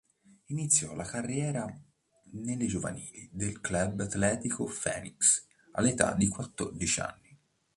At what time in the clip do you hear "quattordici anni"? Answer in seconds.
6.27-7.37